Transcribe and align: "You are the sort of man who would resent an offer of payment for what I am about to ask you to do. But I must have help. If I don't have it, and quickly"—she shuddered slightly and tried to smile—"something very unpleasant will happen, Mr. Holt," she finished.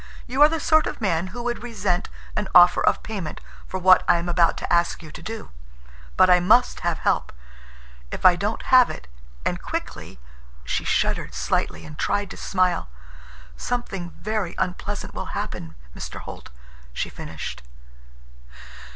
"You 0.25 0.41
are 0.41 0.49
the 0.49 0.59
sort 0.59 0.87
of 0.87 0.99
man 0.99 1.27
who 1.27 1.43
would 1.43 1.61
resent 1.61 2.09
an 2.35 2.47
offer 2.55 2.83
of 2.83 3.03
payment 3.03 3.39
for 3.67 3.79
what 3.79 4.03
I 4.07 4.17
am 4.17 4.27
about 4.27 4.57
to 4.57 4.73
ask 4.73 5.03
you 5.03 5.11
to 5.11 5.21
do. 5.21 5.51
But 6.17 6.27
I 6.27 6.39
must 6.39 6.79
have 6.79 6.97
help. 6.97 7.31
If 8.09 8.25
I 8.25 8.35
don't 8.35 8.63
have 8.63 8.89
it, 8.89 9.07
and 9.45 9.61
quickly"—she 9.61 10.85
shuddered 10.85 11.35
slightly 11.35 11.85
and 11.85 11.99
tried 11.99 12.31
to 12.31 12.37
smile—"something 12.37 14.09
very 14.19 14.55
unpleasant 14.57 15.13
will 15.13 15.37
happen, 15.37 15.75
Mr. 15.95 16.21
Holt," 16.21 16.49
she 16.93 17.07
finished. 17.11 17.61